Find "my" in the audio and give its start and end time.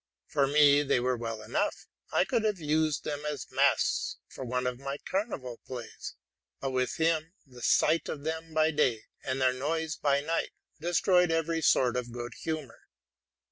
4.79-4.97